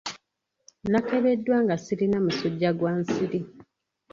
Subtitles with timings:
[0.83, 3.39] Nnakebeddwa nga sirina musujja gwa nsiri.